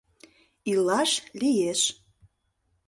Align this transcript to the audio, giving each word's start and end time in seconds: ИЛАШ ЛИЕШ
ИЛАШ 0.71 1.11
ЛИЕШ 1.39 1.81